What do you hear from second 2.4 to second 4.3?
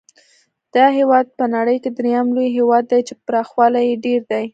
هېواد دی چې پراخوالی یې ډېر